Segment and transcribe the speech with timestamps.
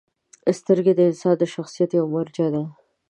[0.59, 2.63] •سترګې د انسان د شخصیت یوه مرجع ده.